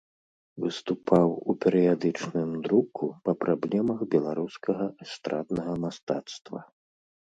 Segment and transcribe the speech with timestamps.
[0.61, 6.59] Выступаў у перыядычным друку па праблемах беларускага эстраднага мастацтва.